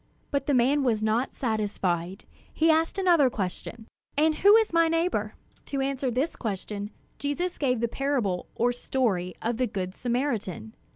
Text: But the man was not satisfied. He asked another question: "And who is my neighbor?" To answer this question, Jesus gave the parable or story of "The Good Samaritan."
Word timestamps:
But 0.31 0.47
the 0.47 0.55
man 0.55 0.83
was 0.83 1.03
not 1.03 1.31
satisfied. 1.31 2.25
He 2.51 2.71
asked 2.71 2.97
another 2.97 3.29
question: 3.29 3.85
"And 4.17 4.33
who 4.33 4.55
is 4.55 4.73
my 4.73 4.87
neighbor?" 4.87 5.35
To 5.67 5.79
answer 5.79 6.09
this 6.09 6.35
question, 6.35 6.89
Jesus 7.19 7.59
gave 7.59 7.81
the 7.81 7.87
parable 7.87 8.47
or 8.55 8.71
story 8.71 9.35
of 9.43 9.57
"The 9.57 9.67
Good 9.67 9.93
Samaritan." 9.93 10.73